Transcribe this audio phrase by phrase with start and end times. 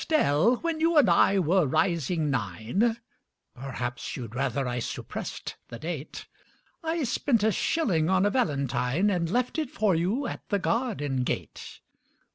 [0.01, 2.97] ]ESTELLE, when you and I were rising nine
[3.53, 6.25] Perhaps you'd rather I suppressed the date
[6.83, 11.21] I spent a shilling on a valentine And left it for you at the garden
[11.23, 11.81] gate.